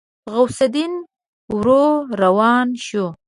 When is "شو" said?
2.85-3.05